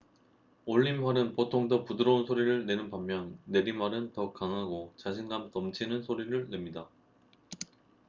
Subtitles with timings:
[0.65, 6.89] 올림활은 보통 더 부드러운 소리를 내는 반면 내림활은 더 강하고 자신감 넘치는 소리를 냅니다